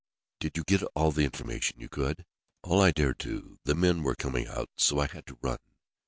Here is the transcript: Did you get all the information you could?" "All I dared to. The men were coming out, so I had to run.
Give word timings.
Did 0.39 0.57
you 0.57 0.63
get 0.63 0.81
all 0.95 1.11
the 1.11 1.25
information 1.25 1.79
you 1.79 1.87
could?" 1.87 2.25
"All 2.63 2.81
I 2.81 2.89
dared 2.89 3.19
to. 3.19 3.59
The 3.65 3.75
men 3.75 4.01
were 4.01 4.15
coming 4.15 4.47
out, 4.47 4.71
so 4.75 4.97
I 4.97 5.05
had 5.05 5.27
to 5.27 5.37
run. 5.43 5.59